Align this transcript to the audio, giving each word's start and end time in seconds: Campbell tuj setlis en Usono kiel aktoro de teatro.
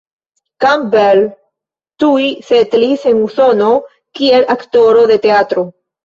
Campbell 0.63 1.19
tuj 2.03 2.29
setlis 2.47 3.03
en 3.11 3.19
Usono 3.25 3.67
kiel 4.21 4.47
aktoro 4.55 5.05
de 5.13 5.19
teatro. 5.27 5.67